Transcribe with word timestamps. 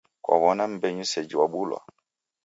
Kwaw'ona 0.23 0.63
mmbenyu 0.69 1.05
sejhi 1.11 1.35
wabulwa? 1.39 1.79